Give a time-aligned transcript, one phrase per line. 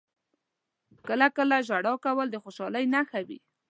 [1.07, 3.39] •کله کله ژړا کول د خوشحالۍ نښه وي.